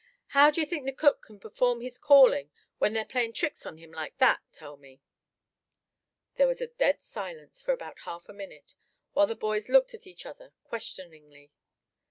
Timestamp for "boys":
9.35-9.69